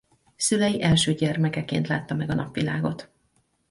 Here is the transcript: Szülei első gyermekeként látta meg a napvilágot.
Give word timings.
Szülei 0.35 0.81
első 0.81 1.13
gyermekeként 1.13 1.87
látta 1.87 2.13
meg 2.15 2.29
a 2.29 2.33
napvilágot. 2.33 3.11